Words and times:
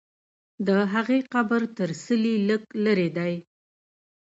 د 0.67 0.69
هغې 0.93 1.19
قبر 1.33 1.61
تر 1.77 1.89
څلي 2.03 2.35
لږ 2.47 2.61
لرې 2.85 3.09
دی. 3.17 3.33